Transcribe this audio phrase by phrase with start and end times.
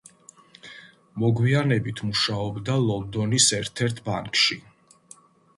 [1.23, 4.63] მოგვიანებით მუშაობდა ლონდონის ერთ-ერთ ბანკში.